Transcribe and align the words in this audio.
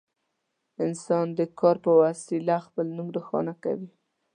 انسان 0.85 1.27
د 1.39 1.39
کار 1.59 1.75
په 1.85 1.91
وسیله 2.01 2.55
خپل 2.65 2.85
نوم 2.97 3.07
روښانه 3.15 3.53
کوي. 3.63 3.89